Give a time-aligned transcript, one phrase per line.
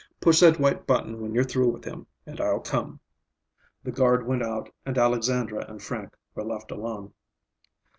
[0.19, 2.99] "Push that white button when you're through with him, and I'll come."
[3.83, 7.13] The guard went out and Alexandra and Frank were left alone.